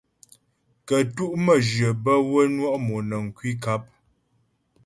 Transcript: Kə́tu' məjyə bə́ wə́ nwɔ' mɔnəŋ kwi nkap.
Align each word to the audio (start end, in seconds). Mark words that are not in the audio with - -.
Kə́tu' 0.87 1.35
məjyə 1.45 1.89
bə́ 2.03 2.17
wə́ 2.31 2.45
nwɔ' 2.55 2.81
mɔnəŋ 2.87 3.23
kwi 3.35 3.49
nkap. 3.57 3.83